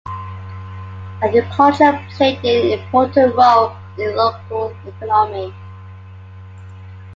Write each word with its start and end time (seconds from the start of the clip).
Agriculture 1.21 2.03
played 2.17 2.39
an 2.43 2.79
important 2.79 3.35
role 3.35 3.75
in 3.99 4.15
local 4.15 4.75
economy. 4.87 5.53